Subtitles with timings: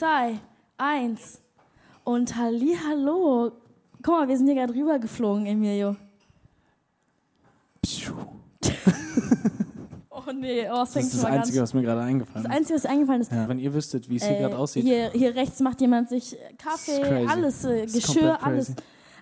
[0.00, 0.40] zwei,
[0.78, 1.42] eins.
[2.04, 3.52] Und halli, hallo.
[4.02, 5.94] Guck mal, wir sind hier gerade rübergeflogen, Emilio.
[10.10, 12.48] oh nee, oh, das ist das Einzige, was mir gerade eingefallen ist.
[12.48, 13.30] Das Einzige, was eingefallen ist.
[13.30, 13.46] Ja.
[13.46, 14.84] Wenn ihr wüsstet, wie es hier äh, gerade aussieht.
[14.84, 18.74] Hier, hier rechts macht jemand sich Kaffee, alles, äh, Geschirr, alles.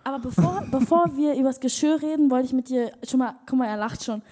[0.05, 3.59] Aber bevor, bevor wir über das Geschirr reden, wollte ich mit dir schon mal, guck
[3.59, 4.23] mal, er lacht schon.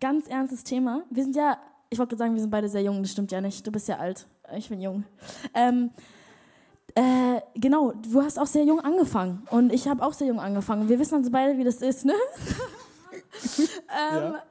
[0.00, 1.02] Ganz ernstes Thema.
[1.10, 1.58] Wir sind ja,
[1.90, 3.66] ich wollte sagen, wir sind beide sehr jung, das stimmt ja nicht.
[3.66, 4.26] Du bist ja alt.
[4.56, 5.04] Ich bin jung.
[5.54, 5.90] Ähm,
[6.94, 10.88] äh, genau, du hast auch sehr jung angefangen und ich habe auch sehr jung angefangen.
[10.88, 12.12] Wir wissen also beide, wie das ist, ne?
[13.58, 13.68] ähm,
[14.12, 14.42] ja.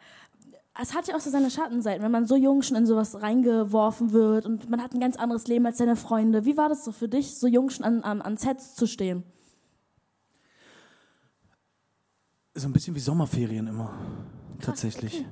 [0.81, 4.13] Es hat ja auch so seine Schattenseiten, wenn man so jung schon in sowas reingeworfen
[4.13, 6.45] wird und man hat ein ganz anderes Leben als seine Freunde.
[6.45, 9.23] Wie war das so für dich, so jung schon an, an, an Sets zu stehen?
[12.55, 13.93] So ein bisschen wie Sommerferien immer,
[14.59, 15.19] tatsächlich.
[15.19, 15.25] Okay.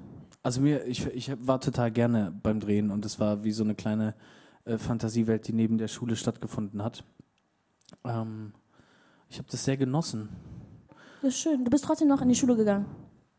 [0.43, 3.75] Also mir, ich, ich war total gerne beim Drehen und es war wie so eine
[3.75, 4.13] kleine
[4.69, 7.03] äh, Fantasiewelt, die neben der Schule stattgefunden hat.
[8.05, 8.53] Ähm,
[9.29, 10.29] ich habe das sehr genossen.
[11.21, 11.65] Das ist schön.
[11.65, 12.85] Du bist trotzdem noch in die Schule gegangen.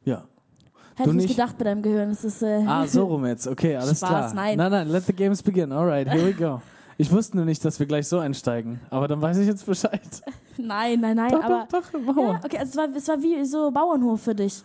[0.05, 0.25] Ja.
[0.97, 2.11] Hätte ich nicht gedacht bei deinem Gehirn.
[2.11, 3.47] Das ist, äh ah, so rum jetzt.
[3.47, 4.34] Okay, alles Spaß, klar.
[4.34, 4.59] Nein.
[4.59, 5.72] nein, nein, let the games begin.
[5.72, 6.61] Alright, here we go.
[6.98, 10.03] Ich wusste nur nicht, dass wir gleich so einsteigen, aber dann weiß ich jetzt Bescheid.
[10.59, 11.67] Nein, nein, nein, doch, aber.
[11.72, 14.62] Doch, doch, ja, okay, also es war, es war wie so Bauernhof für dich.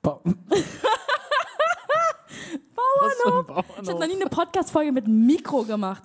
[0.00, 0.18] Ba
[2.98, 3.46] Bauernhof.
[3.46, 3.76] Bauernhof.
[3.82, 6.02] Ich habe noch nie eine Podcast-Folge mit Mikro gemacht.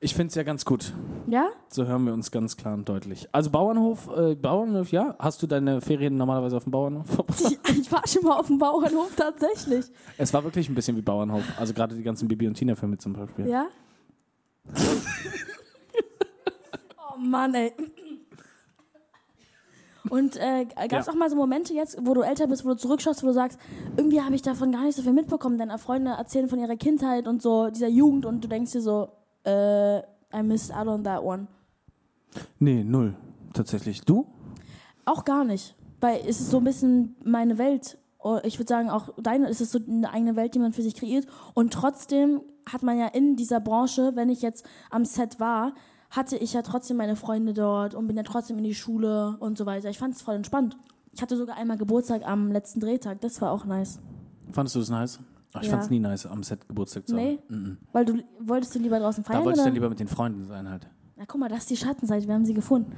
[0.00, 0.92] Ich finde es ja ganz gut.
[1.26, 1.48] Ja?
[1.68, 3.28] So hören wir uns ganz klar und deutlich.
[3.32, 5.16] Also Bauernhof, äh, Bauernhof, ja.
[5.18, 7.06] Hast du deine Ferien normalerweise auf dem Bauernhof
[7.40, 9.86] Ich, ich war schon mal auf dem Bauernhof, tatsächlich.
[10.16, 11.42] Es war wirklich ein bisschen wie Bauernhof.
[11.58, 13.48] Also gerade die ganzen Bibi und Tina-Filme zum Beispiel.
[13.48, 13.66] Ja?
[17.12, 17.72] oh Mann, ey.
[20.10, 21.12] Und äh, gab es ja.
[21.12, 23.58] auch mal so Momente jetzt, wo du älter bist, wo du zurückschaust, wo du sagst,
[23.96, 25.58] irgendwie habe ich davon gar nicht so viel mitbekommen.
[25.58, 29.08] Deine Freunde erzählen von ihrer Kindheit und so, dieser Jugend und du denkst dir so,
[29.44, 31.46] äh, I missed out on that one.
[32.58, 33.14] Nee, null.
[33.52, 34.02] Tatsächlich.
[34.02, 34.26] Du?
[35.04, 35.74] Auch gar nicht.
[36.00, 37.98] Weil es ist so ein bisschen meine Welt.
[38.20, 40.82] Oh, ich würde sagen, auch deine, es ist so eine eigene Welt, die man für
[40.82, 41.26] sich kreiert.
[41.54, 45.72] Und trotzdem hat man ja in dieser Branche, wenn ich jetzt am Set war,
[46.10, 49.58] hatte ich ja trotzdem meine Freunde dort und bin ja trotzdem in die Schule und
[49.58, 49.90] so weiter.
[49.90, 50.76] Ich fand es voll entspannt.
[51.12, 53.20] Ich hatte sogar einmal Geburtstag am letzten Drehtag.
[53.20, 53.98] Das war auch nice.
[54.52, 55.18] Fandest du das nice?
[55.52, 55.72] Ach, ich ja.
[55.72, 57.24] fand es nie nice, am Set Geburtstag zu haben.
[57.24, 59.40] Nee, mm weil du wolltest du lieber draußen feiern?
[59.40, 60.86] Da wollte ich dann lieber mit den Freunden sein halt.
[61.16, 62.92] Na guck mal, das ist die Schattenseite, wir haben sie gefunden.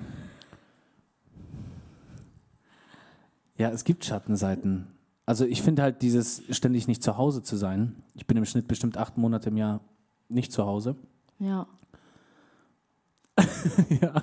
[3.56, 4.86] Ja, es gibt Schattenseiten.
[5.26, 8.02] Also ich finde halt dieses ständig nicht zu Hause zu sein.
[8.14, 9.80] Ich bin im Schnitt bestimmt acht Monate im Jahr
[10.28, 10.96] nicht zu Hause.
[11.38, 11.66] Ja.
[14.00, 14.22] ja.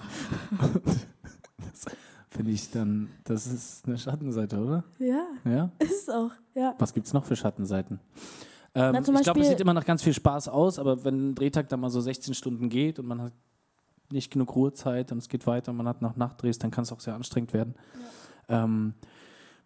[1.71, 1.85] das
[2.29, 4.83] finde ich dann, das ist eine Schattenseite, oder?
[4.99, 5.27] Ja.
[5.45, 5.71] Ja?
[5.79, 6.75] Ist es auch, ja.
[6.79, 7.99] Was gibt es noch für Schattenseiten?
[8.75, 11.35] Ähm, Na, ich glaube, es sieht immer nach ganz viel Spaß aus, aber wenn ein
[11.35, 13.33] Drehtag dann mal so 16 Stunden geht und man hat
[14.11, 16.91] nicht genug Ruhezeit und es geht weiter und man hat noch Nachtdrehs, dann kann es
[16.91, 17.75] auch sehr anstrengend werden.
[18.49, 18.63] Ja.
[18.63, 18.93] Ähm,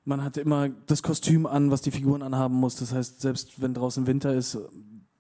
[0.06, 2.75] man hat immer das Kostüm an, was die Figuren anhaben muss.
[2.75, 4.57] Das heißt, selbst wenn draußen Winter ist,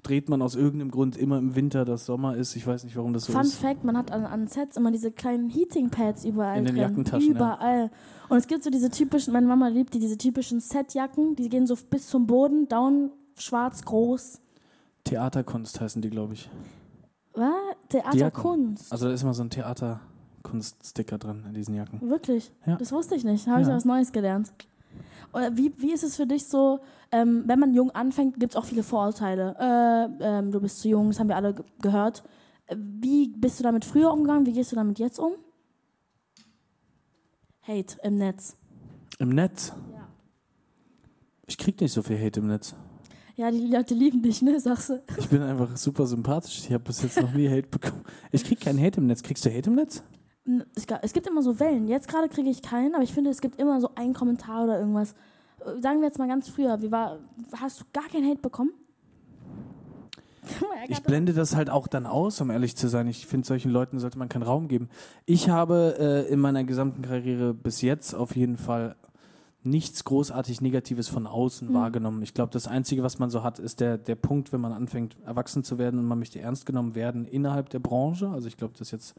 [0.03, 2.55] dreht man aus irgendeinem Grund immer im Winter, dass Sommer ist.
[2.55, 3.55] Ich weiß nicht, warum das so Fun ist.
[3.55, 6.75] Fun Fact, man hat an, an, Sets immer diese kleinen Heating Pads überall In den
[6.75, 6.83] drin.
[6.83, 7.83] Jackentaschen, Überall.
[7.85, 7.89] Ja.
[8.29, 11.67] Und es gibt so diese typischen, meine Mama liebt die, diese typischen Setjacken, die gehen
[11.67, 14.41] so bis zum Boden, down, schwarz, groß.
[15.03, 16.49] Theaterkunst heißen die, glaube ich.
[17.33, 17.51] Was?
[17.89, 18.91] Theaterkunst?
[18.91, 22.09] Also da ist immer so ein Theaterkunststicker drin in diesen Jacken.
[22.09, 22.51] Wirklich?
[22.65, 22.75] Ja.
[22.77, 23.47] Das wusste ich nicht.
[23.47, 24.51] Da habe ich was Neues gelernt.
[25.33, 26.79] Wie, wie ist es für dich so,
[27.11, 29.55] ähm, wenn man jung anfängt, gibt es auch viele Vorurteile.
[29.59, 32.23] Äh, ähm, du bist zu jung, das haben wir alle gehört.
[32.67, 34.45] Äh, wie bist du damit früher umgegangen?
[34.45, 35.33] Wie gehst du damit jetzt um?
[37.61, 38.57] Hate im Netz.
[39.19, 39.73] Im Netz?
[39.93, 40.07] Ja.
[41.47, 42.75] Ich krieg nicht so viel Hate im Netz.
[43.35, 45.03] Ja, die Leute lieben dich, ne, sagst du.
[45.17, 46.59] Ich bin einfach super sympathisch.
[46.59, 48.03] Ich habe bis jetzt noch nie Hate bekommen.
[48.31, 49.23] Ich krieg keinen Hate im Netz.
[49.23, 50.03] Kriegst du Hate im Netz?
[51.01, 51.87] Es gibt immer so Wellen.
[51.87, 54.79] Jetzt gerade kriege ich keinen, aber ich finde, es gibt immer so einen Kommentar oder
[54.79, 55.13] irgendwas.
[55.59, 57.19] Äh, sagen wir jetzt mal ganz früher, wie war,
[57.59, 58.71] hast du gar keinen Hate bekommen?
[60.87, 63.07] Ich blende das halt auch dann aus, um ehrlich zu sein.
[63.07, 64.89] Ich finde, solchen Leuten sollte man keinen Raum geben.
[65.25, 68.95] Ich habe äh, in meiner gesamten Karriere bis jetzt auf jeden Fall
[69.63, 71.73] nichts großartig Negatives von außen mhm.
[71.73, 72.21] wahrgenommen.
[72.23, 75.15] Ich glaube, das Einzige, was man so hat, ist der, der Punkt, wenn man anfängt,
[75.23, 78.29] erwachsen zu werden und man möchte ernst genommen werden innerhalb der Branche.
[78.29, 79.15] Also ich glaube, das jetzt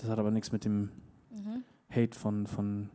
[0.00, 0.90] das hat aber nichts mit dem
[1.30, 1.64] mhm.
[1.90, 2.90] Hate von, von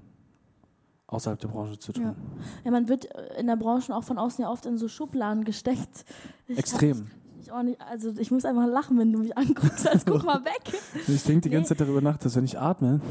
[1.07, 2.03] außerhalb der Branche zu tun.
[2.03, 2.15] Ja.
[2.63, 2.71] ja.
[2.71, 6.05] man wird äh, in der Branche auch von außen ja oft in so Schubladen gesteckt.
[6.47, 7.07] Ich Extrem.
[7.41, 10.43] Ich auch nicht, also ich muss einfach lachen, wenn du mich anguckst, als guck mal
[10.45, 10.73] weg.
[11.07, 11.77] Ich denke die ganze nee.
[11.77, 13.01] Zeit darüber nach, dass wenn ich atme,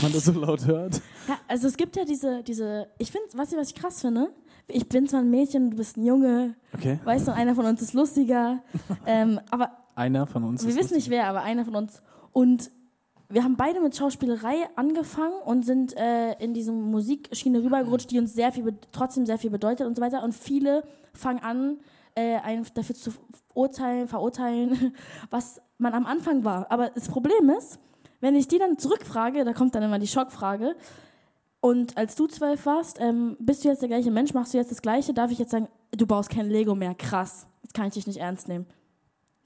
[0.00, 1.02] man das so laut hört.
[1.28, 4.30] Ja, also es gibt ja diese, diese, ich finde, was ich, was ich krass finde,
[4.66, 6.98] ich bin zwar ein Mädchen, du bist ein Junge, okay.
[7.04, 8.62] weißt du, einer von uns ist lustiger,
[9.06, 10.66] ähm, aber Einer von uns.
[10.66, 12.02] Wir wissen nicht wer, aber einer von uns.
[12.32, 12.70] Und
[13.28, 18.34] wir haben beide mit Schauspielerei angefangen und sind äh, in diese Musikschiene rübergerutscht, die uns
[18.34, 20.22] sehr viel, trotzdem sehr viel bedeutet und so weiter.
[20.22, 21.78] Und viele fangen an,
[22.14, 23.12] äh, einen dafür zu
[23.54, 24.94] urteilen, verurteilen,
[25.30, 26.70] was man am Anfang war.
[26.70, 27.78] Aber das Problem ist,
[28.20, 30.76] wenn ich die dann zurückfrage, da kommt dann immer die Schockfrage,
[31.64, 34.70] und als du zwölf warst, ähm, bist du jetzt der gleiche Mensch, machst du jetzt
[34.70, 37.94] das Gleiche, darf ich jetzt sagen, du baust kein Lego mehr, krass, jetzt kann ich
[37.94, 38.66] dich nicht ernst nehmen.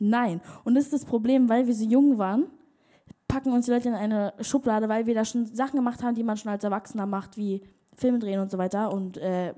[0.00, 0.40] Nein.
[0.64, 2.50] Und das ist das Problem, weil wir so jung waren,
[3.28, 6.24] packen uns die Leute in eine Schublade, weil wir da schon Sachen gemacht haben, die
[6.24, 7.62] man schon als Erwachsener macht, wie
[7.94, 9.54] Filme drehen und so weiter und äh,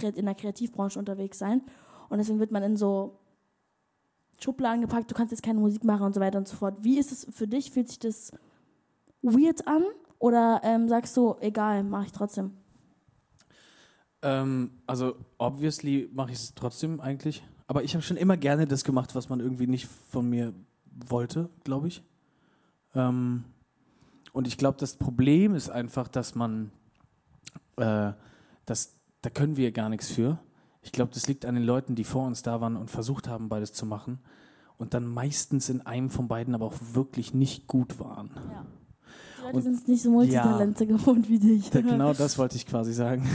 [0.00, 1.62] in der Kreativbranche unterwegs sein.
[2.08, 3.18] Und deswegen wird man in so
[4.40, 6.84] Schubladen gepackt, du kannst jetzt keine Musik machen und so weiter und so fort.
[6.84, 7.72] Wie ist es für dich?
[7.72, 8.30] Fühlt sich das
[9.22, 9.82] weird an?
[10.20, 12.52] Oder ähm, sagst du, egal, mache ich trotzdem?
[14.22, 17.42] Ähm, also, obviously mache ich es trotzdem eigentlich.
[17.66, 20.54] Aber ich habe schon immer gerne das gemacht, was man irgendwie nicht von mir
[20.84, 22.02] wollte, glaube ich.
[22.94, 23.44] Ähm,
[24.32, 26.70] und ich glaube, das Problem ist einfach, dass man,
[27.76, 28.12] äh,
[28.66, 30.38] das, da können wir gar nichts für.
[30.82, 33.48] Ich glaube, das liegt an den Leuten, die vor uns da waren und versucht haben,
[33.48, 34.20] beides zu machen
[34.78, 38.30] und dann meistens in einem von beiden aber auch wirklich nicht gut waren.
[38.50, 38.66] Ja.
[39.38, 41.70] Die Leute sind nicht so Multitalente ja, gewohnt wie dich.
[41.70, 43.26] Genau das wollte ich quasi sagen.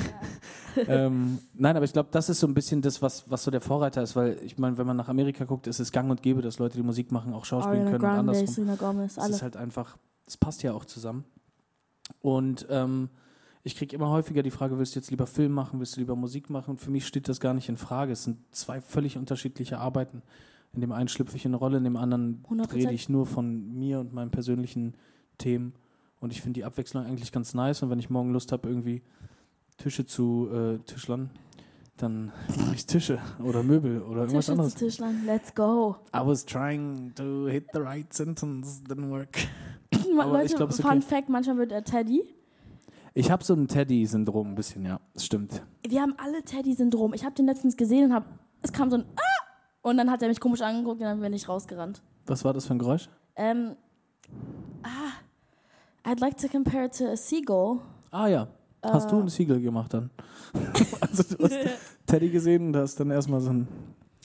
[0.75, 0.83] Ja.
[0.87, 3.61] ähm, nein, aber ich glaube, das ist so ein bisschen das, was, was so der
[3.61, 6.41] Vorreiter ist, weil ich meine, wenn man nach Amerika guckt, ist es gang und gäbe,
[6.41, 8.47] dass Leute, die Musik machen, auch schauspielen können Grande, und andersrum.
[8.47, 9.27] Selena Gomez, alle.
[9.27, 11.25] Das ist halt einfach, das passt ja auch zusammen.
[12.21, 13.09] Und ähm,
[13.63, 16.15] ich kriege immer häufiger die Frage, willst du jetzt lieber Film machen, willst du lieber
[16.15, 16.71] Musik machen?
[16.71, 18.11] Und für mich steht das gar nicht in Frage.
[18.11, 20.21] Es sind zwei völlig unterschiedliche Arbeiten.
[20.73, 22.73] In dem einen schlüpfe ich in eine Rolle, in dem anderen 100%.
[22.73, 24.95] rede ich nur von mir und meinen persönlichen
[25.37, 25.73] Themen.
[26.23, 27.83] Und ich finde die Abwechslung eigentlich ganz nice.
[27.83, 29.01] Und wenn ich morgen Lust habe, irgendwie
[29.75, 31.29] Tische zu äh, Tischlern,
[31.97, 34.73] dann mache ich Tische oder Möbel oder irgendwas Tische anderes.
[34.73, 35.97] Zu Tischlern, let's go.
[36.15, 39.37] I was trying to hit the right sentence, didn't work.
[40.17, 41.01] Aber ich glaub, Fun okay.
[41.01, 42.23] Fact, manchmal wird er Teddy
[43.15, 44.99] ich habe so ein Teddy-Syndrom ein bisschen, ja.
[45.13, 45.61] Das stimmt.
[45.87, 47.13] Wir haben alle Teddy-Syndrom.
[47.13, 48.25] Ich habe den letztens gesehen und hab,
[48.63, 49.43] es kam so ein Ah!
[49.83, 52.01] Und dann hat er mich komisch angeguckt und dann bin ich rausgerannt.
[52.25, 53.09] Was war das für ein Geräusch?
[53.35, 53.75] Ähm,
[56.05, 57.79] I'd like to compare it to a seagull.
[58.11, 58.47] Ah ja.
[58.83, 59.21] Hast uh, du äh.
[59.21, 60.09] ein Seagull gemacht dann?
[61.01, 61.55] also du hast
[62.05, 63.67] Teddy gesehen und hast dann erstmal so ein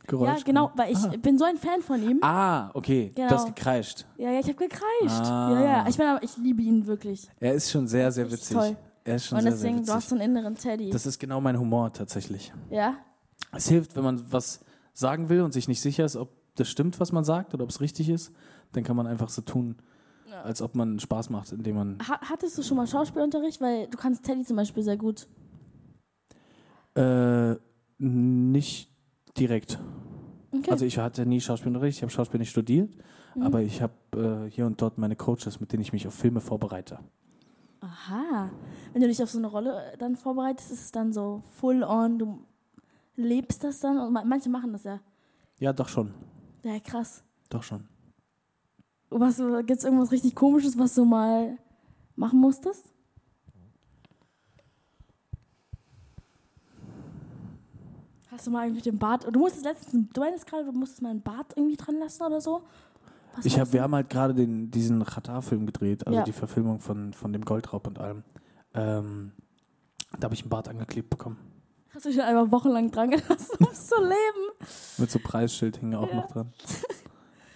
[0.08, 0.38] Geräusch.
[0.38, 1.12] Ja, genau, weil ich ah.
[1.20, 2.18] bin so ein Fan von ihm.
[2.22, 3.12] Ah, okay.
[3.14, 3.28] Genau.
[3.28, 4.06] Du hast gekreischt.
[4.16, 5.30] Ja, ja, ich habe gekreischt.
[5.30, 5.52] Ah.
[5.52, 5.86] Ja, ja.
[5.88, 7.28] Ich meine, ich liebe ihn wirklich.
[7.38, 8.56] Er ist schon sehr, sehr witzig.
[8.56, 8.76] Toll.
[9.04, 9.92] Er ist schon Und sehr, deswegen, sehr witzig.
[9.92, 10.90] du hast so einen inneren Teddy.
[10.90, 12.52] Das ist genau mein Humor tatsächlich.
[12.70, 12.96] Ja?
[13.52, 14.60] Es hilft, wenn man was
[14.92, 17.70] sagen will und sich nicht sicher ist, ob das stimmt, was man sagt oder ob
[17.70, 18.32] es richtig ist,
[18.72, 19.76] dann kann man einfach so tun,
[20.30, 20.42] ja.
[20.42, 21.98] als ob man Spaß macht, indem man.
[22.08, 23.60] Ha hattest du schon mal Schauspielunterricht?
[23.60, 25.26] Weil du kannst Teddy zum Beispiel sehr gut.
[26.94, 27.56] Äh,
[27.98, 28.90] nicht
[29.36, 29.78] direkt.
[30.50, 30.70] Okay.
[30.70, 32.90] Also ich hatte nie Schauspielunterricht, ich habe Schauspiel nicht studiert,
[33.34, 33.42] mhm.
[33.42, 36.40] aber ich habe äh, hier und dort meine Coaches, mit denen ich mich auf Filme
[36.40, 36.98] vorbereite.
[37.80, 38.50] Aha.
[38.92, 41.82] Wenn du dich auf so eine Rolle äh, dann vorbereitest, ist es dann so full
[41.82, 42.44] on, du
[43.14, 43.98] lebst das dann?
[43.98, 45.00] Und manche machen das ja.
[45.60, 46.14] Ja, doch schon.
[46.62, 47.22] Ja, krass.
[47.50, 47.86] Doch schon.
[49.10, 51.58] Gibt es irgendwas richtig Komisches, was du mal
[52.16, 52.84] machen musstest?
[58.30, 61.10] Hast du mal irgendwie den Bart, du musstest letztens, du meinst gerade, du musstest mal
[61.10, 62.62] einen Bart irgendwie dran lassen oder so?
[63.34, 66.24] Was ich hab, wir haben halt gerade diesen Qatar-Film gedreht, also ja.
[66.24, 68.22] die Verfilmung von, von dem Goldraub und allem.
[68.74, 69.32] Ähm,
[70.18, 71.38] da habe ich einen Bart angeklebt bekommen.
[71.94, 74.68] Hast du dich einfach wochenlang dran gelassen, um zu leben?
[74.98, 76.16] Mit so Preisschild hing auch ja.
[76.16, 76.52] noch dran.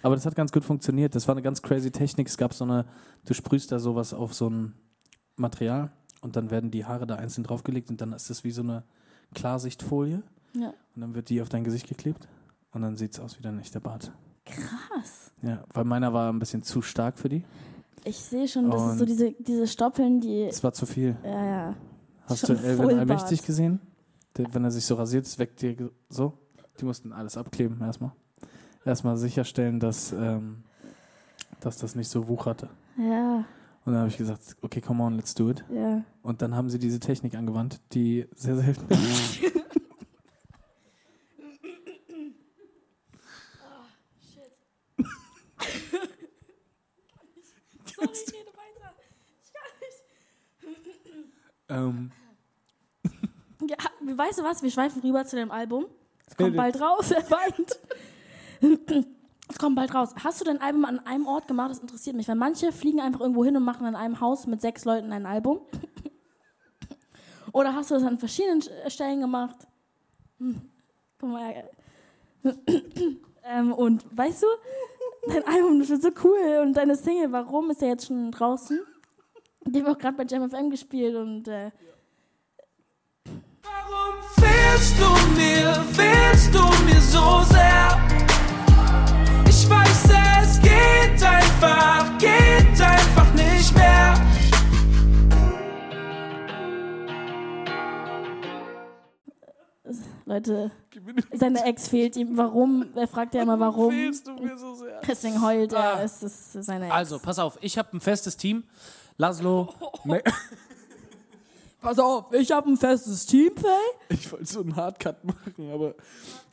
[0.03, 1.15] Aber das hat ganz gut funktioniert.
[1.15, 2.27] Das war eine ganz crazy Technik.
[2.27, 2.85] Es gab so eine,
[3.25, 4.73] du sprühst da sowas auf so ein
[5.37, 5.91] Material
[6.21, 8.83] und dann werden die Haare da einzeln draufgelegt und dann ist das wie so eine
[9.33, 10.21] Klarsichtfolie.
[10.53, 10.73] Ja.
[10.95, 12.27] Und dann wird die auf dein Gesicht geklebt
[12.71, 14.11] und dann sieht es aus wie dein echter Bart.
[14.45, 15.31] Krass.
[15.41, 17.45] Ja, weil meiner war ein bisschen zu stark für die.
[18.03, 20.47] Ich sehe schon, das und ist so diese, diese Stoppeln, die.
[20.47, 21.15] Das war zu viel.
[21.23, 21.75] Ja, ja.
[22.25, 23.79] Hast schon du Elvin Allmächtig gesehen?
[24.35, 26.33] Der, wenn er sich so rasiert, ist weg dir so.
[26.79, 28.11] Die mussten alles abkleben erstmal.
[28.85, 30.63] Erstmal sicherstellen, dass, ähm,
[31.59, 32.69] dass das nicht so wucherte.
[32.97, 33.45] Ja.
[33.85, 35.63] Und dann habe ich gesagt, okay, come on, let's do it.
[35.69, 36.03] Ja.
[36.21, 39.41] Und dann haben sie diese Technik angewandt, die sehr selten ist.
[51.69, 52.11] Ähm.
[53.61, 53.77] Ja,
[54.17, 54.61] weißt du was?
[54.61, 55.85] Wir schweifen rüber zu dem Album.
[56.27, 57.79] Es kommt bald raus, er weint.
[59.49, 60.11] Es kommt bald raus.
[60.23, 61.71] Hast du dein Album an einem Ort gemacht?
[61.71, 64.61] Das interessiert mich, weil manche fliegen einfach irgendwo hin und machen an einem Haus mit
[64.61, 65.59] sechs Leuten ein Album.
[67.51, 69.67] Oder hast du das an verschiedenen Stellen gemacht?
[70.39, 70.61] Hm.
[71.19, 71.69] Guck mal.
[73.43, 74.47] ähm, und weißt du,
[75.25, 78.79] Dein Album ist so cool und deine Single, warum, ist ja jetzt schon draußen.
[79.65, 81.47] Die haben auch gerade bei JamFM gespielt und.
[81.47, 81.71] Äh
[83.61, 86.62] warum fehlst du mir, fehlst du
[100.33, 100.71] Leute,
[101.33, 102.35] seine Ex fehlt ihm.
[102.37, 102.85] Warum?
[102.95, 103.91] Er fragt ja immer, warum.
[103.91, 104.99] Fehlst du mir so sehr?
[105.07, 105.97] Deswegen heult er.
[105.97, 106.01] Ah.
[106.03, 106.93] Es ist seine Ex.
[106.93, 108.63] Also, pass auf, ich habe ein festes Team.
[109.17, 109.73] Laszlo.
[110.05, 110.23] Me-
[111.81, 113.69] pass auf, ich habe ein festes Team, Faye.
[114.09, 115.93] ich wollte so einen Hardcut machen, aber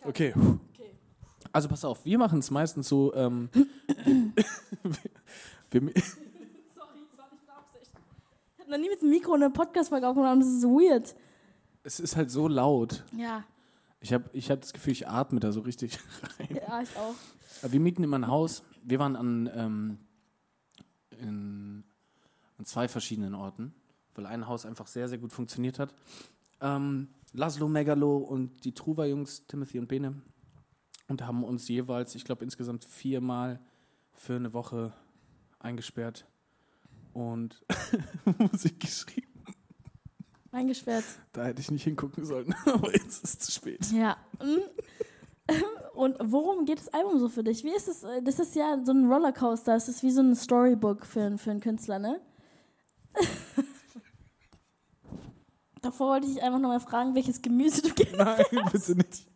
[0.04, 0.34] okay.
[1.52, 3.14] Also pass auf, wir machen es meistens so.
[3.14, 3.49] Ähm,
[5.70, 6.04] wir, wir, Ich
[8.60, 10.40] habe noch nie mit dem Mikro eine Podcast-Folge aufgenommen.
[10.40, 11.14] Das ist weird.
[11.82, 13.02] es ist halt so laut.
[13.16, 13.42] Ja,
[14.00, 15.99] Ich habe ich hab das Gefühl, ich atme da so richtig
[16.38, 16.49] rein.
[16.54, 17.14] ja, ich auch.
[17.62, 18.62] Aber wir mieten immer ein Haus.
[18.83, 19.99] Wir waren an, ähm,
[21.19, 21.85] in,
[22.57, 23.75] an zwei verschiedenen Orten,
[24.14, 25.95] weil ein Haus einfach sehr, sehr gut funktioniert hat.
[26.61, 30.21] Ähm, Laszlo, Megalo und die Truva-Jungs, Timothy und Bene,
[31.09, 33.61] und haben uns jeweils, ich glaube, insgesamt viermal
[34.14, 34.92] für eine Woche
[35.59, 36.26] eingesperrt
[37.12, 37.64] und
[38.38, 39.29] Musik geschrieben.
[40.52, 41.04] Eingesperrt.
[41.33, 43.87] Da hätte ich nicht hingucken sollen, aber jetzt ist es zu spät.
[43.92, 44.16] Ja.
[44.42, 44.59] Mm.
[45.95, 47.64] Und worum geht das Album so für dich?
[47.64, 48.07] Wie ist es?
[48.25, 49.75] Das ist ja so ein Rollercoaster.
[49.75, 52.21] Es ist wie so ein Storybook für, für einen Künstler, ne?
[55.83, 59.26] Davor wollte ich einfach nochmal fragen, welches Gemüse du gerne Nein, bitte nicht.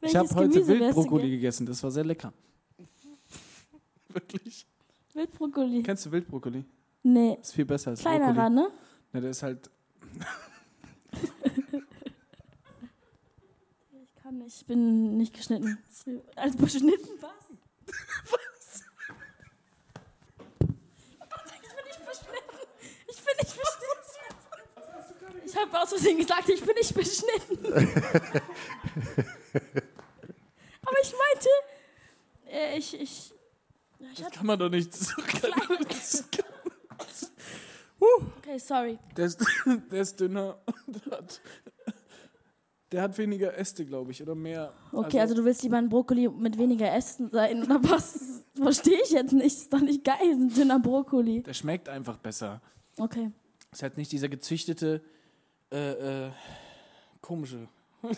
[0.00, 2.32] Ich welches habe heute Wildbrokkoli gegessen, das war sehr lecker.
[4.08, 4.66] Wirklich.
[5.14, 5.82] Wildbrokkoli.
[5.82, 6.64] Kennst du Wildbrokkoli?
[7.02, 7.38] Nee.
[7.40, 8.54] Ist viel besser als Kleinerer, Brokkoli.
[8.54, 8.68] ne?
[9.12, 9.70] Ja, der ist halt.
[13.92, 14.56] Ich kann nicht.
[14.60, 15.78] Ich bin nicht geschnitten.
[16.36, 17.08] Als beschnitten?
[17.20, 17.30] Was?
[18.30, 18.82] Was?
[21.20, 22.58] Oh Gott, ich bin nicht beschnitten.
[23.08, 23.82] Ich bin nicht beschnitten.
[25.46, 27.66] Ich habe aus Versehen gesagt, ich bin nicht beschnitten.
[30.86, 31.48] Aber ich meinte,
[32.46, 33.32] äh, ich, ich,
[34.00, 34.92] ich Das kann man doch nicht.
[38.38, 38.98] okay, sorry.
[39.16, 39.44] Der ist,
[39.90, 41.40] der ist dünner und hat.
[42.92, 44.72] Der hat weniger Äste, glaube ich, oder mehr.
[44.92, 48.44] Okay, also, du willst lieber ein Brokkoli mit weniger Ästen sein, oder was?
[48.54, 49.46] Verstehe ich jetzt nicht.
[49.46, 51.42] Ist doch nicht geil, ein dünner Brokkoli.
[51.42, 52.60] Der schmeckt einfach besser.
[52.96, 53.32] Okay.
[53.72, 55.02] Ist halt nicht dieser gezüchtete,
[55.72, 56.30] äh, äh,
[57.20, 57.66] komische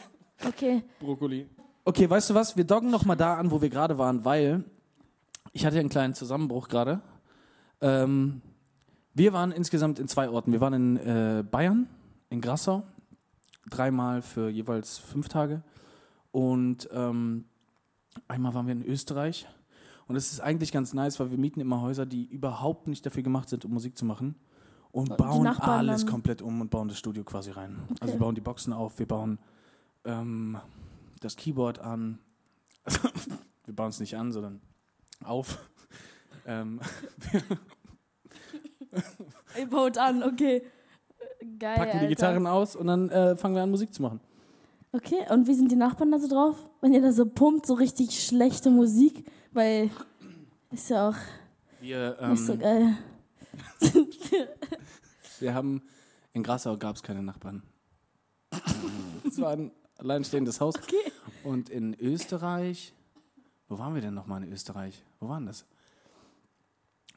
[0.46, 0.82] Okay.
[1.00, 1.48] Brokkoli.
[1.84, 2.56] Okay, weißt du was?
[2.56, 4.64] Wir doggen noch mal da an, wo wir gerade waren, weil
[5.52, 7.00] ich hatte einen kleinen Zusammenbruch gerade.
[7.80, 8.42] Ähm,
[9.16, 10.52] wir waren insgesamt in zwei Orten.
[10.52, 11.88] Wir waren in äh, Bayern,
[12.28, 12.82] in Grassau,
[13.70, 15.62] dreimal für jeweils fünf Tage.
[16.32, 17.46] Und ähm,
[18.28, 19.46] einmal waren wir in Österreich.
[20.06, 23.22] Und es ist eigentlich ganz nice, weil wir mieten immer Häuser, die überhaupt nicht dafür
[23.22, 24.34] gemacht sind, um Musik zu machen.
[24.92, 27.76] Und Die bauen Nachbarn alles dann- komplett um und bauen das Studio quasi rein.
[28.00, 29.38] Also wir bauen die Boxen auf, wir bauen
[30.04, 30.58] ähm,
[31.20, 32.18] das Keyboard an.
[32.84, 33.00] Also,
[33.64, 34.60] wir bauen es nicht an, sondern
[35.24, 35.58] auf.
[36.46, 36.80] ähm,
[39.58, 40.62] Ihr baut an, okay.
[41.58, 41.76] Geil.
[41.76, 42.08] packen die Alter.
[42.08, 44.20] Gitarren aus und dann äh, fangen wir an, Musik zu machen.
[44.92, 46.56] Okay, und wie sind die Nachbarn da so drauf?
[46.80, 49.24] Wenn ihr da so pumpt, so richtig schlechte Musik?
[49.52, 49.90] Weil
[50.70, 51.16] ist ja auch
[51.80, 52.96] Wir, nicht so ähm, geil.
[55.40, 55.82] wir haben,
[56.32, 57.62] in Grassau gab es keine Nachbarn.
[59.28, 60.76] Es war ein alleinstehendes Haus.
[60.76, 61.12] Okay.
[61.42, 62.94] Und in Österreich,
[63.68, 65.02] wo waren wir denn nochmal in Österreich?
[65.18, 65.66] Wo waren das?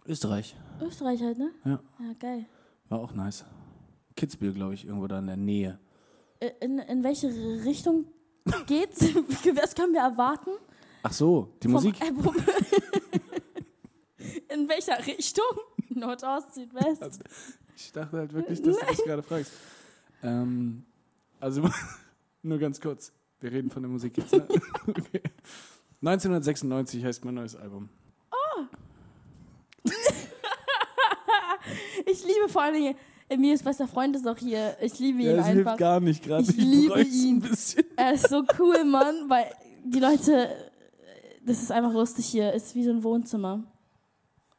[0.09, 1.51] Österreich, Österreich halt, ne?
[1.65, 2.45] ja, Ja, geil.
[2.89, 3.45] war auch nice.
[4.15, 5.79] Kitzbühel, glaube ich, irgendwo da in der Nähe.
[6.39, 7.27] Äh, In, in welche
[7.63, 8.05] Richtung
[8.67, 9.01] geht's?
[9.55, 10.49] Was können wir erwarten?
[11.03, 12.01] Ach so, die Vom Musik.
[12.01, 12.35] Album?
[14.53, 15.45] in welcher Richtung?
[15.89, 17.01] Nordost, Südwest?
[17.03, 17.19] Also,
[17.75, 19.51] Ich dachte halt wirklich, dass du das gerade fragst.
[20.23, 20.83] Ähm,
[21.39, 21.69] also,
[22.43, 23.13] nur ganz kurz.
[23.39, 24.33] Wir reden von der Musik jetzt.
[24.33, 24.45] Ne?
[24.87, 25.21] okay.
[26.01, 27.89] 1996 heißt mein neues Album.
[32.11, 32.95] Ich liebe vor allen Dingen,
[33.27, 34.75] Emils bester Freund ist auch hier.
[34.81, 35.63] Ich liebe ihn Ja, das einfach.
[35.71, 36.43] hilft gar nicht gerade.
[36.49, 37.43] Ich liebe bereue es ihn.
[37.95, 39.51] Er ist so cool, Mann, weil
[39.83, 40.49] die Leute,
[41.45, 43.63] das ist einfach lustig hier, ist wie so ein Wohnzimmer.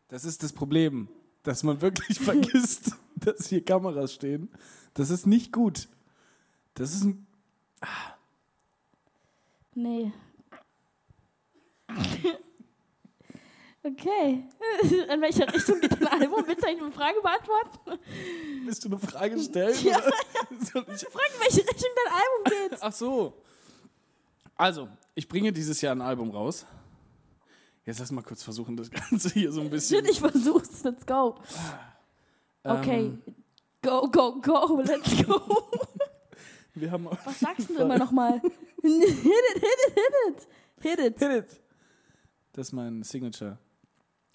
[0.08, 1.08] Das ist das Problem,
[1.42, 4.48] dass man wirklich vergisst, dass hier Kameras stehen.
[4.94, 5.88] Das ist nicht gut.
[6.74, 7.26] Das ist ein.
[9.74, 10.12] Nee.
[13.82, 14.44] Okay.
[14.82, 16.44] In welcher Richtung geht dein Album?
[16.46, 17.98] Willst du eigentlich eine Frage beantworten?
[18.64, 19.76] Willst du eine Frage stellen?
[19.84, 20.00] Ja.
[20.72, 22.78] Soll ich Frag, in welche Richtung dein Album geht.
[22.82, 23.32] Ach so.
[24.56, 26.66] Also, ich bringe dieses Jahr ein Album raus.
[27.86, 30.04] Jetzt lass mal kurz versuchen, das Ganze hier so ein bisschen.
[30.04, 30.84] Ich versuch's.
[30.84, 31.36] Let's go.
[32.62, 33.06] Okay.
[33.06, 33.22] Ähm,
[33.82, 34.82] Go, go, go.
[34.84, 35.40] Let's go.
[36.74, 38.40] wir haben Was sagst du immer nochmal?
[38.82, 40.48] hit it, hit it, hit it.
[40.80, 41.18] Hit it.
[41.18, 41.60] Hit it.
[42.52, 43.02] Das ist mein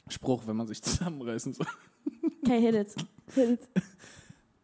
[0.05, 1.67] Signature-Spruch, wenn man sich zusammenreißen soll.
[2.43, 2.95] Okay, hit it.
[3.33, 3.69] Hit it.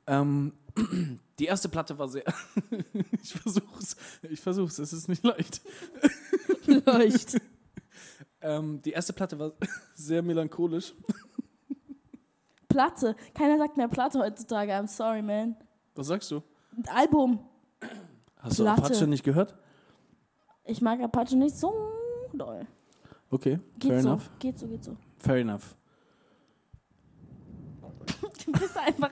[0.07, 0.53] Ähm,
[1.39, 2.24] die erste Platte war sehr.
[3.24, 3.95] ich versuch's.
[4.29, 5.62] Ich versuch's, es ist nicht leicht.
[6.65, 7.38] Leucht.
[8.43, 9.51] Ähm, die erste Platte war
[9.93, 10.95] sehr melancholisch.
[12.67, 13.15] Platte.
[13.36, 14.71] Keiner sagt mehr Platte heutzutage.
[14.71, 15.55] I'm sorry, man.
[15.93, 16.41] Was sagst du?
[16.88, 17.38] Album.
[18.38, 18.81] Hast du Platte.
[18.86, 19.53] Apache nicht gehört?
[20.65, 21.71] Ich mag Apache nicht so
[22.33, 22.65] doll.
[23.29, 24.10] Okay, Geht fair so.
[24.10, 24.29] enough.
[24.39, 24.98] Geht so, geht so.
[25.21, 25.75] Fair enough.
[28.45, 29.11] Du bist einfach.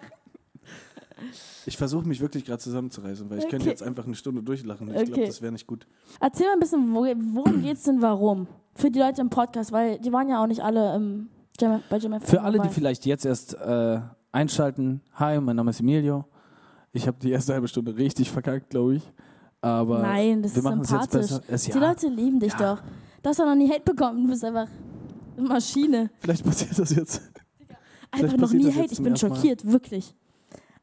[1.66, 3.70] Ich versuche mich wirklich gerade zusammenzureißen, weil ich könnte Okay.
[3.70, 4.88] jetzt einfach eine Stunde durchlachen.
[4.88, 5.26] Ich glaube, Okay.
[5.28, 5.86] das wäre nicht gut.
[6.20, 7.02] Erzähl mal ein bisschen, wo,
[7.36, 8.48] worum geht's denn, warum?
[8.76, 11.98] Für die Leute im Podcast, weil die waren ja auch nicht alle im Jam, bei
[11.98, 14.00] Jam Für alle, die vielleicht jetzt erst äh,
[14.32, 16.26] einschalten, hi, mein Name ist Emilio.
[16.94, 19.04] Ich habe die erste halbe Stunde richtig verkackt, glaube ich.
[19.62, 21.30] Aber Nein, das wir ist machen es jetzt sympathisch.
[21.32, 21.44] besser.
[21.50, 22.76] Es, Die ja, Leute lieben dich Ja.
[22.76, 22.82] doch.
[23.22, 24.24] Du hast doch noch nie Hate bekommen.
[24.24, 24.68] Du bist einfach
[25.42, 26.10] Maschine.
[26.20, 27.22] vielleicht passiert das jetzt.
[28.12, 28.92] Einfach noch nie Hate.
[28.92, 29.36] Ich bin ersten Mal.
[29.36, 30.16] schockiert, wirklich.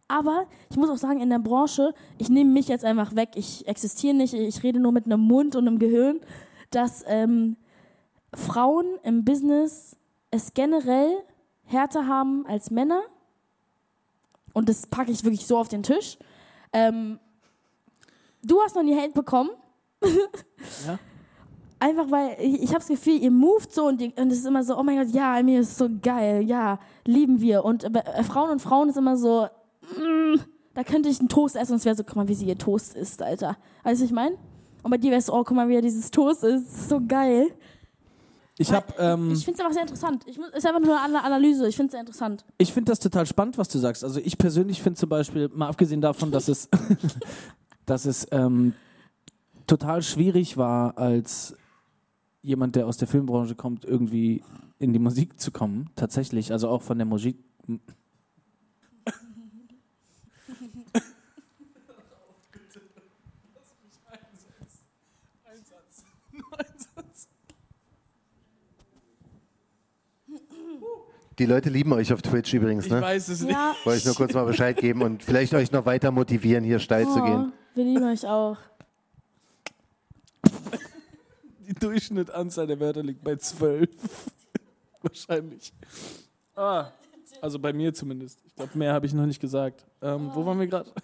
[0.09, 3.31] Aber ich muss auch sagen, in der Branche, ich nehme mich jetzt einfach weg.
[3.35, 4.35] Ich existiere nicht.
[4.35, 6.21] Ich rede nur mit einem Mund und einem Gehirn,
[6.71, 7.57] dass ähm,
[8.33, 9.97] Frauen im Business
[10.31, 11.11] es generell
[11.65, 13.03] härter haben als Männer.
[14.53, 16.19] Und das packe ich wirklich so auf den Tisch.
[16.73, 17.19] Ähm,
[18.43, 19.51] du hast noch nie Hate bekommen.
[20.87, 20.99] Ja?
[21.87, 24.47] Einfach weil ich, ich habe das Gefühl, ihr moved so und, ihr- und es ist
[24.47, 27.65] immer so, oh mein Gott, ja, mir ist so geil, ja, lieben wir.
[27.65, 29.47] Und äh, Frauen und Frauen ist immer so,
[29.97, 30.41] mm,
[30.75, 32.59] da könnte ich einen Toast essen und es wäre so, guck mal, wie sie ihr
[32.59, 33.57] Toast isst, Alter.
[33.85, 34.37] Weißt du, was ich meine?
[34.83, 36.89] Und bei dir wäre es so, oh, guck mal, wie er dieses Toast isst, ist
[36.89, 37.49] so geil.
[38.59, 40.25] Ich habe, ähm, Ich finde es einfach sehr interessant.
[40.27, 42.45] Ich, muss- ist einfach nur eine Analyse, ich finde es sehr interessant.
[42.59, 44.03] ich finde das total spannend, was du sagst.
[44.03, 46.69] Also ich persönlich finde zum Beispiel, mal abgesehen davon, dass es,
[47.87, 48.73] dass es ähm,
[49.67, 51.55] total schwierig war, als
[52.47, 54.43] jemand, der aus der Filmbranche kommt, irgendwie
[54.79, 55.91] in die Musik zu kommen.
[55.97, 57.37] Tatsächlich, also auch von der Musik.
[71.39, 73.03] Die Leute lieben euch auf Twitch übrigens, Ich ne?
[73.03, 73.53] weiß es nicht.
[73.53, 76.79] Ja, Wollte ich nur kurz mal Bescheid geben und vielleicht euch noch weiter motivieren, hier
[76.79, 77.53] steil zu oh, gehen.
[77.75, 78.57] wir lieben euch auch.
[81.87, 83.89] Die Durchschnittanzahl der Wörter liegt bei zwölf.
[85.03, 85.73] Wahrscheinlich.
[86.55, 86.87] Ah,
[87.41, 88.41] also bei mir zumindest.
[88.45, 89.85] Ich glaube, mehr habe ich noch nicht gesagt.
[90.03, 90.91] Ähm, wo waren wir gerade?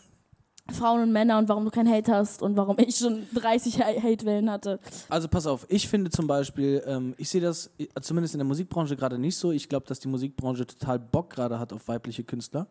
[0.72, 4.00] Frauen und Männer und warum du keinen Hate hast und warum ich schon 30 Ha-
[4.00, 4.78] Hate-Wellen hatte.
[5.08, 8.46] Also pass auf, ich finde zum Beispiel, ähm, ich sehe das äh, zumindest in der
[8.46, 9.50] Musikbranche gerade nicht so.
[9.50, 12.68] Ich glaube, dass die Musikbranche total Bock gerade hat auf weibliche Künstler.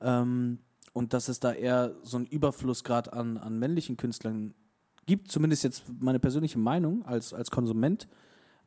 [0.00, 0.58] Ähm,
[0.92, 4.54] und dass es da eher so einen Überfluss gerade an, an männlichen Künstlern
[5.06, 5.30] gibt.
[5.30, 8.08] Zumindest jetzt meine persönliche Meinung als, als Konsument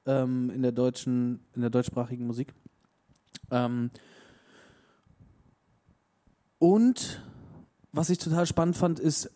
[0.06, 2.54] ähm, in der deutschen, in der deutschsprachigen Musik.
[3.52, 3.92] Ähm,
[6.60, 7.22] und
[7.92, 9.32] was ich total spannend fand, ist,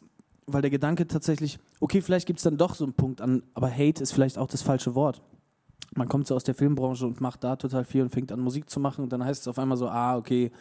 [0.46, 3.72] weil der Gedanke tatsächlich, okay, vielleicht gibt es dann doch so einen Punkt an, aber
[3.72, 5.22] Hate ist vielleicht auch das falsche Wort.
[5.96, 8.70] Man kommt so aus der Filmbranche und macht da total viel und fängt an Musik
[8.70, 10.52] zu machen und dann heißt es auf einmal so, ah, okay,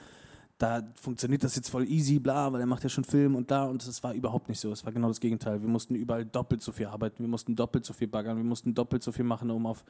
[0.58, 3.66] da funktioniert das jetzt voll easy, bla, weil er macht ja schon Film und da
[3.66, 4.72] und es war überhaupt nicht so.
[4.72, 5.62] Es war genau das Gegenteil.
[5.62, 8.74] Wir mussten überall doppelt so viel arbeiten, wir mussten doppelt so viel baggern, wir mussten
[8.74, 9.84] doppelt so viel machen, um auf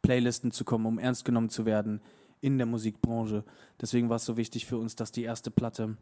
[0.00, 2.00] Playlisten zu kommen, um ernst genommen zu werden
[2.40, 3.44] in der Musikbranche.
[3.80, 5.96] Deswegen war es so wichtig für uns, dass die erste Platte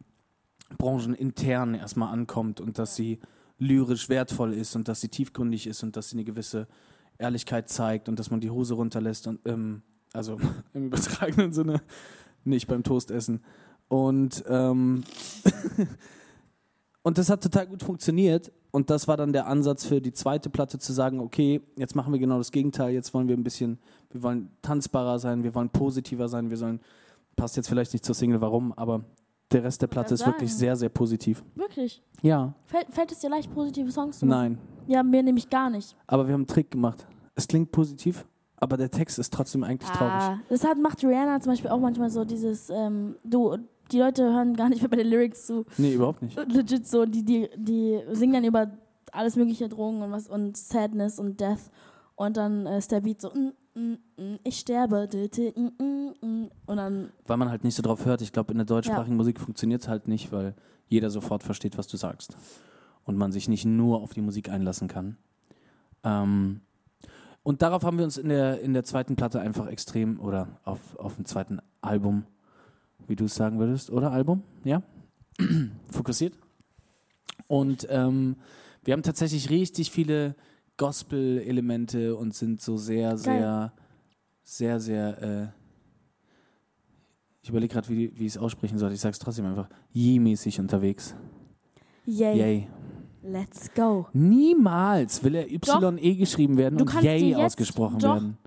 [0.77, 3.21] branchenintern erstmal ankommt und dass sie
[3.59, 6.69] lyrisch wertvoll ist und dass sie tiefgründig ist und dass sie eine gewisse
[7.17, 10.39] Ehrlichkeit zeigt und dass man die Hose runterlässt und ähm, also
[10.75, 11.81] im übertragenen Sinne
[12.45, 13.41] nicht beim Toast essen
[13.91, 15.03] und ähm,
[17.03, 20.49] und das hat total gut funktioniert und das war dann der Ansatz für die zweite
[20.51, 23.79] Platte zu sagen okay jetzt machen wir genau das Gegenteil jetzt wollen wir ein bisschen
[24.11, 26.81] wir wollen tanzbarer sein wir wollen positiver sein wir sollen
[27.37, 29.03] passt jetzt vielleicht nicht zur Single warum aber
[29.51, 30.33] der Rest der Platte ist sagen.
[30.33, 32.03] wirklich sehr sehr positiv Wirklich.
[32.23, 34.53] ja Fällt, fällt es dir leicht, positive Songs zu machen?
[34.53, 35.97] Nein, Ja, mir nämlich gar nicht.
[36.07, 37.07] aber wir haben einen Trick gemacht.
[37.35, 38.27] Es klingt positiv,
[38.57, 40.13] aber der Text ist trotzdem eigentlich traurig.
[40.13, 43.57] Ah, das hat, macht Rihanna zum Beispiel auch manchmal so dieses, ähm, du,
[43.93, 45.65] die Leute hören gar nicht mehr bei den Lyrics zu.
[45.79, 46.37] Nee, überhaupt nicht.
[46.53, 48.71] Legit so, die, die, die singen dann über
[49.13, 51.71] alles mögliche Drogen und was und Sadness und Death.
[52.17, 56.51] Und dann äh, ist der Beat so, mm, mm, mm, ich sterbe, mm, mm, mm.
[56.67, 58.23] und dann, Weil man halt nicht so drauf hört.
[58.23, 60.55] Ich glaube, in der deutschsprachigen Musik funktioniert es halt nicht, weil
[60.87, 62.37] jeder sofort versteht, was du sagst.
[63.05, 65.17] Und man sich nicht nur auf die Musik einlassen kann.
[66.05, 66.61] Ähm,
[67.43, 70.97] Und darauf haben wir uns in der, in der zweiten Platte einfach extrem, oder auf,
[70.99, 72.25] auf dem zweiten Album,
[73.11, 74.83] wie du es sagen würdest, oder Album, ja,
[75.91, 76.39] fokussiert.
[77.49, 78.37] Und ähm,
[78.85, 80.37] wir haben tatsächlich richtig viele
[80.77, 83.73] Gospel-Elemente und sind so sehr, sehr,
[84.45, 85.49] sehr, sehr, äh,
[87.43, 88.93] ich überlege gerade, wie, wie ich es aussprechen soll.
[88.93, 91.17] Ich sage es trotzdem einfach, je-mäßig unterwegs.
[92.07, 92.39] Yay.
[92.39, 92.69] Yay.
[93.23, 94.07] Let's go.
[94.13, 95.99] Niemals will er Doch.
[95.99, 98.15] YE geschrieben werden Du und Yay ausgesprochen doch.
[98.15, 98.39] werden.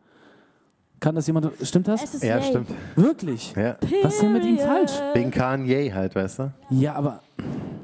[1.04, 2.02] Kann das jemand, stimmt das?
[2.02, 2.48] Es ist Ja, Yay.
[2.48, 2.70] stimmt.
[2.96, 3.54] Wirklich?
[3.58, 3.76] Ja.
[4.04, 4.94] Was ist denn mit ihm falsch?
[5.14, 6.54] Wegen Kanye halt, weißt du?
[6.70, 7.20] Ja, aber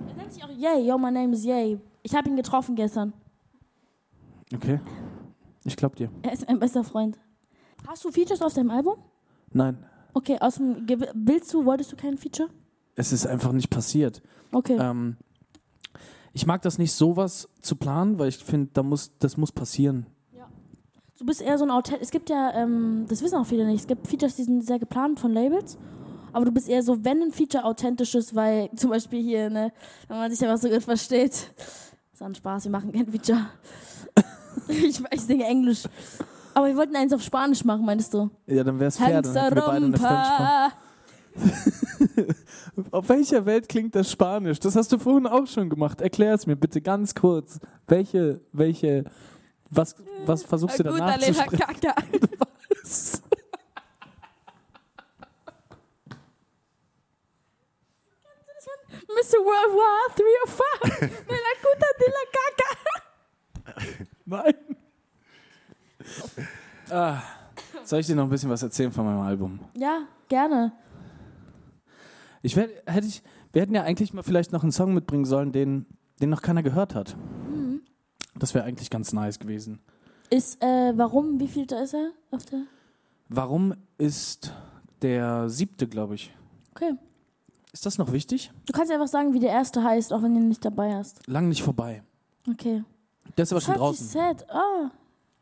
[0.08, 0.88] Er nennt sich auch Yay.
[0.88, 1.78] Yo, my name is Yay.
[2.02, 3.12] Ich habe ihn getroffen gestern.
[4.56, 4.80] okay.
[5.66, 6.10] Ich glaub dir.
[6.22, 7.20] Er ist mein bester Freund.
[7.86, 8.96] Hast du Features auf deinem Album?
[9.52, 12.48] Nein, Okay, aus dem Ge willst du, wolltest du kein Feature?
[12.96, 14.22] es ist einfach nicht passiert.
[14.54, 14.78] Okay.
[14.80, 15.18] Ähm,
[16.32, 20.06] ich mag das nicht, sowas zu planen, weil ich finde, da muss, das muss passieren.
[21.20, 22.02] Du bist eher so ein Authent.
[22.02, 24.80] Es gibt ja, ähm, das wissen auch viele nicht, es gibt Features, die sind sehr
[24.80, 25.78] geplant von Labels.
[26.32, 29.74] Aber du bist eher so, wenn ein Feature authentisch ist, weil zum Beispiel hier, ne,
[30.08, 31.34] wenn man sich ja was so gut versteht.
[32.14, 33.48] Ist auch ein Spaß, wir machen kein Feature.
[34.70, 35.84] ich, ich singe Englisch.
[36.54, 38.30] Aber wir wollten eins auf Spanisch machen, meinst du?
[38.48, 40.72] Ja, dann wäre es fair, dann hätten wir beide eine Fremdsprache.
[42.92, 44.60] Auf welcher Welt klingt das Spanisch?
[44.60, 46.02] Das hast du vorhin auch schon gemacht.
[46.02, 47.60] Erklär es mir bitte ganz kurz.
[47.88, 49.06] Welche, welche,
[49.70, 51.60] was, was versuchst du danach zu sprechen?
[51.60, 51.96] Kaka.
[52.84, 53.22] Was?
[59.08, 59.38] Mr.
[59.44, 60.52] World War 3 oder
[61.00, 61.00] 5.
[61.28, 62.70] De la Cuta de la Kaka.
[64.26, 64.56] Nein.
[66.90, 67.22] Ah,
[67.84, 69.60] soll ich dir noch ein bisschen was erzählen von meinem Album?
[69.76, 70.72] Ja, gerne.
[72.42, 75.52] Ich wär, hätte ich, wir hätten ja eigentlich mal vielleicht noch einen Song mitbringen sollen,
[75.52, 75.86] den,
[76.22, 77.16] den noch keiner gehört hat.
[78.40, 79.80] Das wäre eigentlich ganz nice gewesen.
[80.30, 82.62] Ist, äh, warum, wie viel da ist er auf der?
[83.30, 84.54] Warum ist
[85.02, 86.34] der siebte, glaube ich?
[86.72, 86.94] Okay.
[87.72, 88.52] Ist das noch wichtig?
[88.66, 91.26] Du kannst einfach sagen, wie der erste heißt, auch wenn du ihn nicht dabei hast.
[91.28, 92.02] Lang nicht vorbei.
[92.50, 92.84] Okay.
[93.38, 94.08] Der ist aber Das schon draußen.
[94.08, 94.50] sad.
[94.50, 94.90] Ah.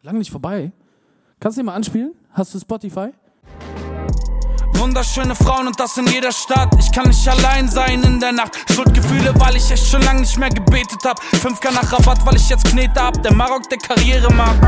[0.01, 0.71] Lang nicht vorbei.
[1.39, 2.13] Kannst du den mal anspielen?
[2.31, 3.09] Hast du Spotify?
[4.87, 6.73] Wunderschöne Frauen und das in jeder Stadt.
[6.79, 8.57] Ich kann nicht allein sein in der Nacht.
[8.73, 11.19] Schuldgefühle, weil ich echt schon lange nicht mehr gebetet hab.
[11.19, 13.21] 5K nach Rabatt, weil ich jetzt Knete hab.
[13.21, 14.61] Der Marok der Karriere macht.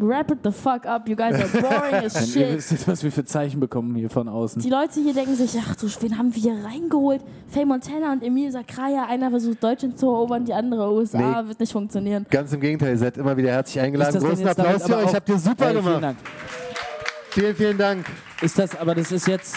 [0.00, 2.70] Wrap it the fuck up, you guys are boring as Wenn ihr shit.
[2.72, 4.62] wisst, was wir für Zeichen bekommen hier von außen.
[4.62, 7.22] Die Leute hier denken sich, ach du, wen haben wir hier reingeholt?
[7.48, 11.72] Faye Montana und Emil Sakraya, einer versucht Deutschland zu erobern, die andere USA, wird nicht
[11.72, 12.26] funktionieren.
[12.30, 14.20] Ganz im Gegenteil, ihr seid immer wieder herzlich eingeladen.
[14.20, 16.02] Großen jetzt Applaus für euch, habt ihr super Ey, Vielen gemacht.
[16.02, 16.16] Dank.
[17.30, 18.06] Vielen, vielen Dank.
[18.40, 19.56] Ist das, aber das ist jetzt,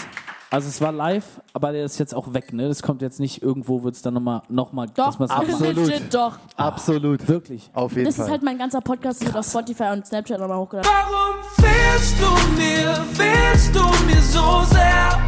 [0.52, 2.66] also es war live, aber der ist jetzt auch weg, ne?
[2.66, 5.76] Das kommt jetzt nicht irgendwo, wird es dann nochmal, noch mal, doch, dass absolut.
[5.76, 6.38] Legit, doch.
[6.56, 7.28] Absolut.
[7.28, 7.70] Wirklich.
[7.72, 8.24] Auf jeden das Fall.
[8.24, 10.90] Das ist halt mein ganzer Podcast, wird auf Spotify und Snapchat nochmal hochgeladen.
[10.90, 15.20] Warum fehlst du mir, fehlst du mir so sehr?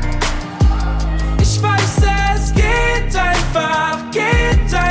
[1.40, 2.02] Ich weiß,
[2.34, 4.81] es geht einfach, geht einfach.